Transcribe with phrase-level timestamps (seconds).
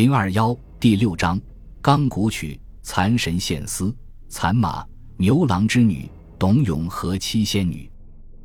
[0.00, 1.38] 零二幺第六章
[1.82, 3.94] 钢鼓曲残神献丝
[4.30, 4.82] 残马
[5.18, 7.86] 牛郎织女董永和七仙女。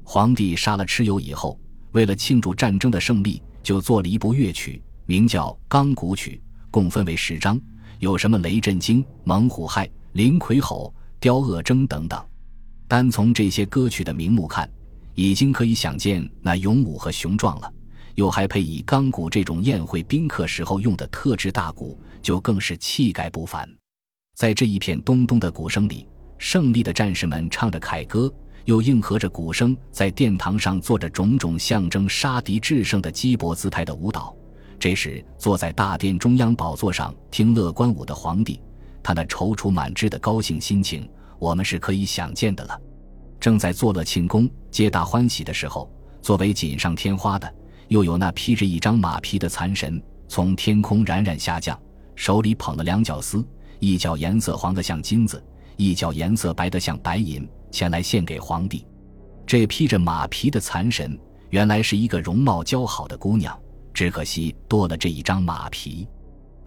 [0.04, 1.58] 皇帝杀了蚩尤以后，
[1.94, 7.58] 为了庆祝战争的胜利，就做了一部乐曲，名叫《钢鼓曲》，共分为十章，
[8.00, 12.22] 有什么雷震惊、猛虎骇、灵魁吼、雕恶征等等。
[12.86, 14.70] 单从这些歌曲的名目看，
[15.14, 17.74] 已经可以想见那勇武和雄壮了。
[18.16, 23.70] 又还配以钢鼓这种宴会宾客时候用的特制大鼓，就更是气概不凡。
[24.36, 28.34] 在这一片咚咚的鼓声里，胜利的战士们唱着凯歌，
[28.66, 34.36] 又应和着鼓声，在殿堂上做着种种象征杀敌制胜的鸡脖姿态的舞蹈。
[34.78, 38.62] 这时，坐在大殿中央宝座上听乐观舞的皇帝，
[39.02, 41.10] 他那踌躇满志的高兴心情，
[41.40, 42.80] 我们是可以想见的了。
[43.40, 45.90] 正在作乐庆功、皆大欢喜的时候，
[46.22, 47.54] 作为锦上添花的。
[47.88, 51.80] 又有那披着一张马皮的残神从天空冉冉下降，
[52.16, 53.46] 手里捧了两角丝，
[53.80, 55.44] 一角颜色黄的像金子，
[55.78, 58.86] 一角颜色白的像白银，前来献给皇帝。
[59.46, 61.18] 这披着马皮的残神
[61.52, 63.58] 原来是一个容貌姣好的姑娘，
[63.94, 66.08] 只可惜多了这一张马皮，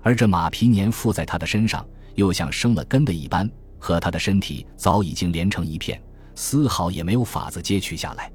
[0.02, 6.00] 而这马皮粘附在她的身上，又像生了根的一般，和她的身体早已经连成一片，
[6.36, 8.30] 丝毫也没有法子揭取下来。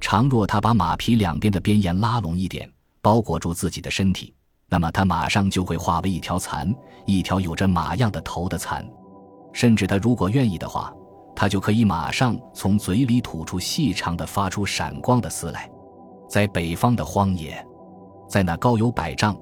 [0.00, 2.70] 常若他把马皮两边的边沿拉拢一点，
[3.02, 4.34] 包裹住自己的身体，
[4.68, 6.72] 那么他马上就会化为一条蚕，
[7.06, 8.88] 一条有着马样的头的蚕。
[9.52, 10.92] 甚至他如果愿意的话，
[11.34, 15.68] 他就可以马上从嘴里吐出细长的、发出闪光的丝来。
[16.28, 17.64] 在北方的荒野，
[18.28, 19.36] 在那高有百丈、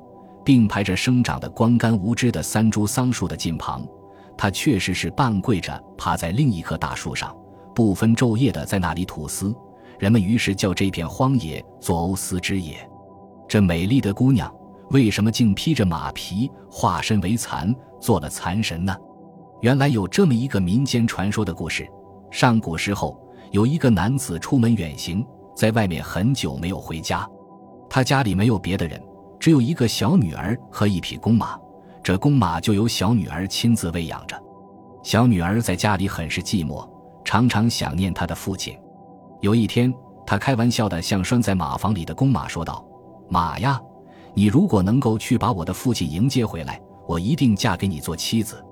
[0.45, 3.85] 并排着生长的光干无枝的三株桑树的近旁，
[4.39, 7.37] 他确实是半跪着趴在另一棵大树上，
[7.75, 9.55] 不分昼夜的在那里吐丝。
[9.99, 12.77] 人们于是叫这片荒野做欧斯之野。
[13.49, 14.53] 这美丽的姑娘
[14.91, 18.97] 为什么竟披着马皮，化身为蚕，做了蚕神呢？
[19.63, 21.89] 原来有这么一个民间传说的故事：
[22.31, 23.19] 上古时候，
[23.53, 27.29] 有一个男子出门远行，在外面很久没有回家。
[27.89, 29.03] 他家里没有别的人，
[29.41, 31.59] 只有一个小女儿和一匹公马。
[32.03, 34.41] 这公马就由小女儿亲自喂养着。
[35.03, 36.89] 小女儿在家里很是寂寞，
[37.25, 38.79] 常常想念她的父亲。
[39.43, 39.93] 有一天，
[40.27, 42.85] 他开玩笑地向拴在马房里的公马说道
[43.29, 43.81] ：“马呀，
[44.35, 48.65] 你如果能够去把我的父亲迎接回来，我一定嫁给你做妻子。”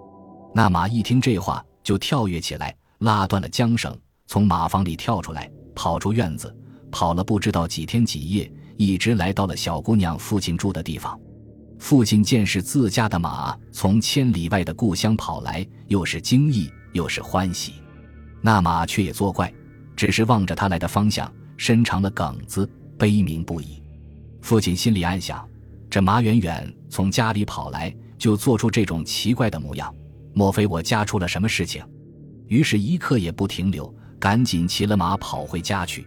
[0.55, 6.55] 那马一听这话，就跳跃起来，拉断了缰绳，从马房里跳出来，跑出院子，
[6.91, 11.19] 跑了不知道几天几夜，一直来到了小姑娘父亲住的地方。
[11.79, 17.75] 父亲见是自家的马从千里外的故乡跑来，又是惊异又是欢喜，
[18.41, 19.53] 那马却也作怪。
[19.97, 22.69] 只是望着他来的方向，伸长了梗子，
[22.99, 23.82] 悲鸣不已。
[24.41, 25.47] 父亲心里暗想：
[25.88, 29.94] 这马远远从家里跑来，就做出这种奇怪的模样，
[30.33, 31.84] 莫非我家出了什么事情？
[32.49, 36.06] 于是，一刻也不停留，赶紧骑了马跑回家去。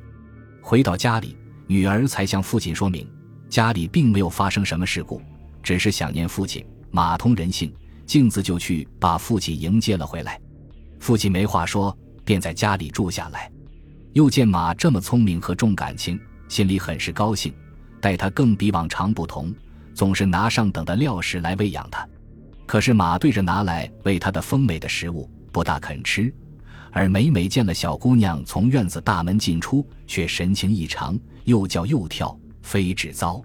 [0.61, 3.09] 回到家里，女儿才向父亲说明，
[3.49, 5.21] 家里并没有发生什么事故，
[5.63, 6.63] 只是想念父亲。
[6.91, 7.73] 马通人性，
[8.05, 10.39] 径自就去把父亲迎接了回来。
[10.99, 13.51] 父亲没话说，便在家里住下来。
[14.17, 16.19] 又见马这么聪明和重感情，
[16.49, 17.53] 心里很是高兴。
[18.01, 19.53] 待他更比往常不同，
[19.93, 22.03] 总是拿上等的料食来喂养他。
[22.65, 26.33] 可是马对着拿来喂他的丰美的食物，不大肯吃。
[26.91, 33.39] 而每每见了小姑娘从院子大门进出，却神情异常，又叫又跳，非止遭。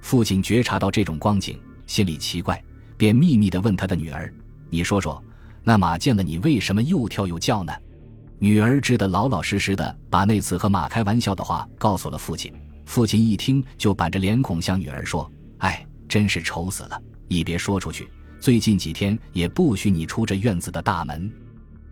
[0.00, 1.58] 父亲觉察到这种光景，
[1.88, 2.62] 心里奇怪，
[2.96, 4.32] 便秘密地问他的女儿
[4.70, 5.20] ：“你说说，
[5.64, 7.72] 那马见了你，为什么又跳又叫呢？”
[8.44, 12.52] 女儿只得老老实实的把那次和马开玩笑的话告诉了父亲。
[12.84, 17.02] 父亲一听，就板着脸孔向女儿说：“哎，真是愁死了！
[17.28, 18.06] 一别说出去，
[18.38, 21.32] 最近几天也不许你出这院子的大门。”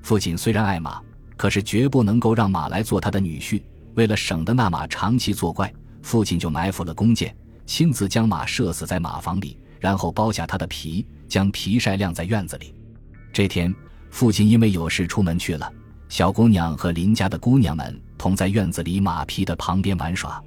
[0.04, 1.00] 父亲虽然爱马，
[1.38, 3.62] 可是绝不能够让马来做他的女婿。
[3.94, 7.34] 为了省得那马长期作怪，父亲就埋伏了弓箭，
[7.64, 12.74] 亲自将马射死在马房里，然后剥下它的皮，将皮晒晾在院子里。
[13.32, 13.74] 这天，
[14.10, 15.72] 父亲因为有事出门去了。
[16.12, 20.38] 小姑娘和邻家的姑娘们同在院子里马皮的旁边玩耍。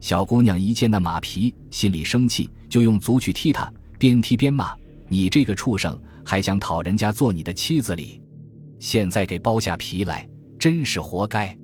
[0.00, 3.68] 小姑娘一见那马皮，心里生气，就用足去踢他，
[3.98, 4.72] 边踢边骂
[5.10, 8.22] ：“你这个畜生，还想讨人家做你的妻子哩！
[8.78, 10.28] 现在给剥下皮来，
[10.60, 11.58] 真是活该！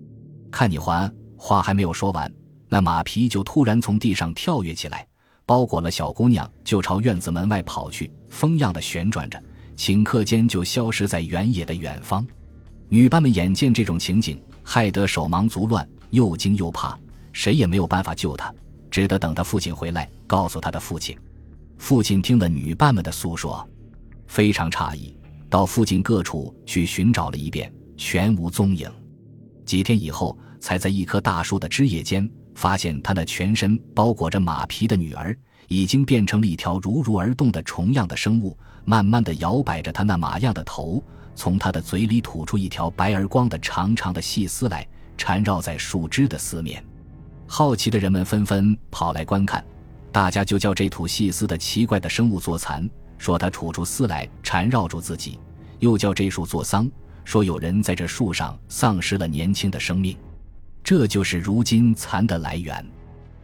[0.50, 2.28] 看你还话还没有说完，
[2.69, 5.06] 那马皮就突然从地上跳跃起来，
[5.46, 9.40] 包裹了小姑娘，就朝院子门外跑去，风样的旋转着，
[9.76, 12.26] 顷刻间就消失在原野的远方。
[12.88, 16.96] 女伴们眼见这种情景，害得手忙足乱，又惊又怕，
[17.32, 18.54] 谁也没有办法救他，
[18.90, 21.16] 只得等他父亲回来，告诉他的父亲。
[21.78, 23.68] 父亲听了女伴们的诉说，
[24.28, 25.18] 非常诧异，
[25.50, 28.88] 到附近各处去寻找了一遍，全无踪影。
[29.64, 35.36] 几天以后，才在一棵大树的枝叶间发现他那全身包裹着马皮的女儿，
[35.66, 41.02] 已经变成了一条如如而动的虫样的生物，慢慢的摇摆着他那马样的头，
[41.36, 44.84] 从他的嘴里吐出一条白而光的长长的细丝来，
[45.16, 46.82] 缠绕在树枝的四面。
[47.46, 49.64] 好奇的人们纷纷跑来观看。
[50.10, 52.88] 大家就叫这吐细丝的奇怪的生物做蚕，
[53.18, 55.38] 说它吐出丝来缠绕住自己；
[55.78, 56.90] 又叫这树做桑，
[57.22, 60.16] 说有人在这树上丧失了年轻的生命。
[60.82, 62.82] 这就是如今蚕的来源。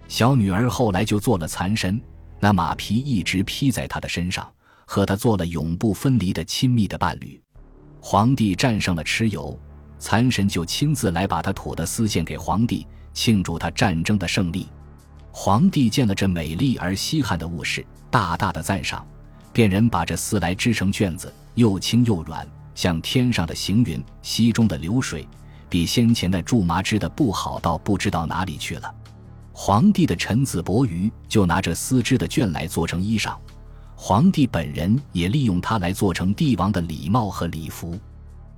[0.08, 2.00] 小女儿后来就做了蚕身，
[2.40, 4.50] 那马皮一直披在她的身上，
[4.86, 7.38] 和她做了永不分离的亲密的伴侣。
[8.04, 9.56] 皇帝战胜了蚩尤，
[10.00, 12.84] 蚕神就亲自来把他吐的丝献给皇帝，
[13.14, 14.66] 庆祝他战争的胜利。
[15.30, 19.06] 皇帝见了这美丽而稀罕的物事，大大的赞赏，
[19.52, 22.44] 便人把这丝来织成卷子，又轻又软，
[22.74, 25.26] 像天上的行云，溪中的流水，
[25.68, 28.92] 比先前的苎麻织的不好到不知道哪里去了。
[29.52, 33.36] 皇帝的臣子伯鱼就拿着丝织的绢来做成衣裳，
[34.04, 37.96] 皇帝本人也利用它来做成帝王的礼帽和礼服。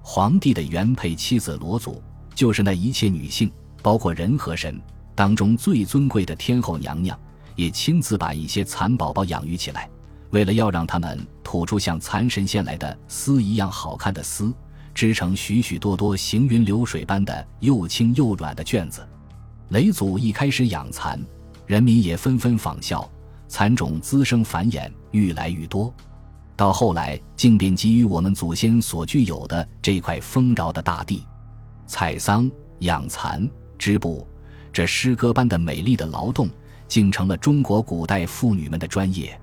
[0.00, 2.02] 皇帝的原配妻子罗祖，
[2.34, 3.52] 就是那一切女性，
[3.82, 4.80] 包括人和神。
[5.14, 7.20] 当中最尊贵的天后娘娘，
[7.56, 9.86] 也亲自把一些蚕宝宝养育起来，
[10.30, 14.50] 为了要让他们吐出像蚕神仙来的丝一样好看的丝，
[14.94, 19.06] 织成许许多多行云流水般的又轻又软的卷子。
[19.68, 21.22] 雷祖一开始养蚕，
[21.66, 23.06] 人民也纷纷仿效，
[23.46, 25.94] 蚕种滋生繁衍，愈来愈多，
[26.56, 31.22] 到后来竟便给予我们祖先所具有的这块丰饶的大地。
[31.86, 32.50] 采桑、
[32.80, 34.26] 养蚕、织布。
[34.72, 36.50] 这诗歌般的美丽的劳动，
[36.88, 39.40] 竟成了中国古代妇女们的专业。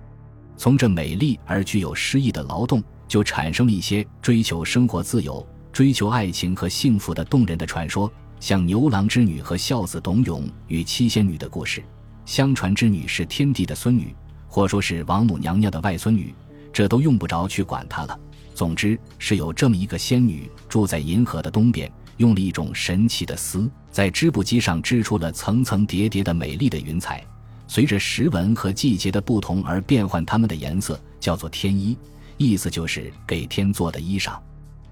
[0.57, 11.81] 从这美丽而具有诗意的劳动，就产生了一些追求生活自由、追求爱情和幸福的动人的传说，像牛郎织女和孝子董永与七仙女的故事。
[12.25, 14.13] 相传织女是天帝的孙女，
[14.51, 16.35] 或说是王母娘娘的外孙女，
[16.73, 18.19] 这都用不着去管她了。
[18.53, 21.89] 总之是有这么一个仙女，住在银河的东边。
[22.17, 27.25] 用了一种神奇的丝，在织布机上织出了层层叠叠的美丽的云彩，
[27.65, 31.97] 随着时文和季节的不同而变换它们的颜色，叫做天衣，
[32.37, 34.37] 意思就是给天做的衣裳。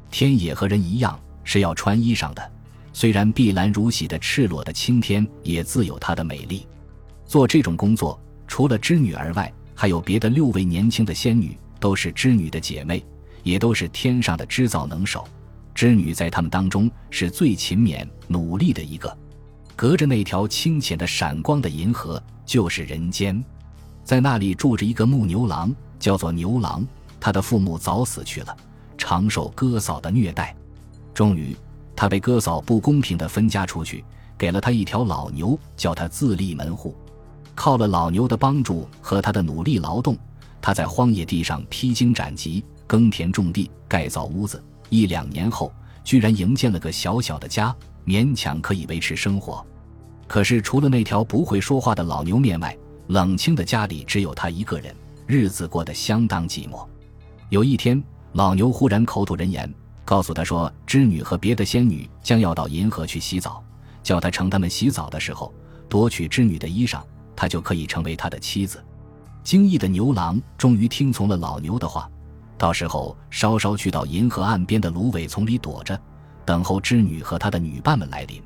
[0.10, 2.52] 天也和人一样是要穿衣裳的，
[2.94, 6.66] 虽然碧蓝如洗的赤裸的青天也自有它的美丽。
[7.28, 13.02] 做这种工作，除了织女而外，还有别的六位年轻的仙女，都是织女的姐妹，
[13.44, 15.26] 也都是天上的织造能手。
[15.76, 19.16] 织女在他们当中是最勤勉努力的一个，
[19.76, 23.42] 隔着那条清浅的闪光的银河就是人间，
[24.04, 26.86] 在那里住着一个牧牛郎，叫做牛郎。
[27.20, 28.58] 他的父母早死去了，
[28.98, 30.56] 常受哥嫂的虐待。
[31.14, 31.56] 终于，
[31.96, 34.04] 他被哥嫂不公平的分家出去，
[34.40, 36.96] 给了他一条老牛，叫他自立门户。
[37.60, 40.18] 靠了老牛的帮助和他的努力劳动，
[40.62, 44.64] 他在荒野地上披荆斩棘，耕田种地，盖造屋子。
[44.88, 45.70] 一两年后，
[46.02, 47.76] 居然营建了个小小的家，
[48.06, 49.62] 勉强可以维持生活。
[50.26, 52.74] 可是，除了那条不会说话的老牛面外，
[53.08, 54.96] 冷清的家里只有他一个人，
[55.28, 56.88] 日子过得相当寂寞。
[57.50, 58.02] 有一天，
[58.32, 59.70] 老牛忽然口吐人言，
[60.06, 63.62] 告诉他说：“织女和别的仙女将要到银河去洗澡，
[64.02, 65.54] 叫他乘他们洗澡的时候
[65.90, 67.02] 夺取织女的衣裳，
[67.40, 68.84] 他就可以成为他的妻子。”
[69.42, 72.12] 惊异的牛郎终于听从了老牛的话。
[72.58, 75.98] 到时候稍稍去到银河岸边的芦苇丛里躲着，
[76.46, 78.44] 等候织女和她的女伴们来临。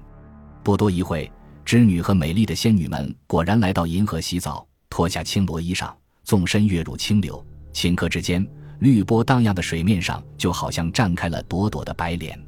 [0.62, 1.30] 不多一会，
[1.66, 5.92] 织女和美丽的仙女们果然来到银河洗澡，脱下青罗衣裳，
[6.24, 7.44] 纵身跃入清流。
[7.74, 8.48] 顷刻之间，
[8.78, 12.40] 绿波荡漾的水面上就好像绽开了朵朵的白莲。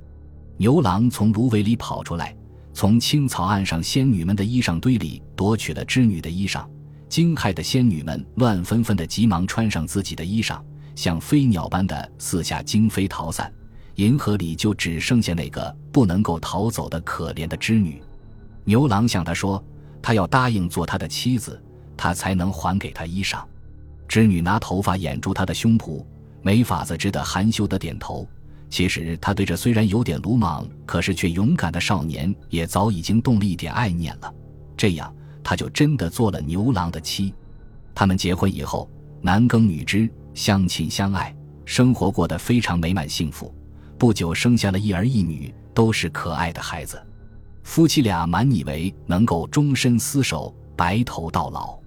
[0.57, 2.37] 牛郎从芦苇里跑出来，
[2.75, 6.67] 从青草岸上仙女们的衣裳堆里夺取了织女的衣裳。
[7.07, 10.61] 惊骇的仙女们乱纷纷的急忙穿上自己的衣裳。
[10.93, 13.51] 像飞鸟般的四下惊飞逃散，
[13.95, 18.01] 银河里就只剩下那个不能够逃走的可怜的织女。
[18.65, 19.63] 牛郎向她说
[20.03, 21.61] ：“他要答应做他的妻子，
[21.95, 23.41] 他才能还给他衣裳。”
[24.05, 26.05] 织女拿头发掩住他的胸脯，
[26.41, 28.27] 没法子织得含羞的点头。
[28.75, 34.33] 其实他对这虽然有点鲁莽，可是却勇敢的少年，也早已经动了一点爱念了。
[34.75, 37.33] 这样，他就真的做了牛郎的妻。
[37.93, 38.89] 他们结婚以后，
[39.21, 40.11] 男耕女织。
[40.33, 43.55] 相亲相爱，生活过得非常美满幸福。
[43.97, 47.01] 不久生下了一儿一女，都是可爱的孩子。
[47.63, 51.79] 夫妻俩满以为能够终身厮守，白头到老。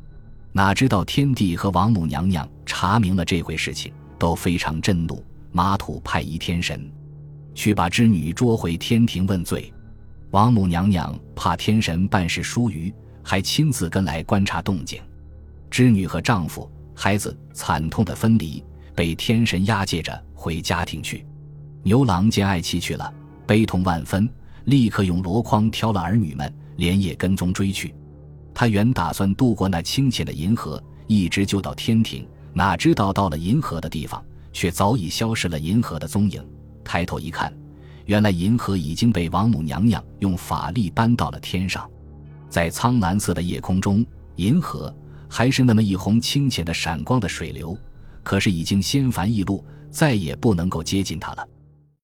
[0.52, 6.90] 哪知道天帝和王母娘娘查明了这回事情，都非常震怒，马土派一天神
[7.54, 9.72] 去把织女捉回天庭问罪。
[10.30, 15.00] 王母娘娘怕天神办事疏于，还亲自跟来观察动静。
[15.70, 18.62] 织女和丈夫、孩子惨痛的分离，
[18.94, 21.24] 被天神押解着回家庭去。
[21.82, 23.12] 牛郎见爱妻去了，
[23.46, 24.28] 悲痛万分，
[24.64, 27.94] 立刻用箩筐挑了儿女们，连夜跟踪追去。
[28.52, 34.22] 他原打算渡过那清浅的银河，一直就到天庭，哪知道到了银河的地方，
[34.58, 36.44] 却早已消失了银河的踪影。
[36.82, 37.56] 抬头一看，
[38.06, 41.88] 原来银河已经被王母娘娘用法力搬到了天上，
[42.50, 44.92] 在苍蓝色的夜空中，银河。
[45.28, 47.78] 还是那么一泓清浅的闪光的水流，
[48.24, 51.46] 可是已经仙凡易路，再也不能够接近它了。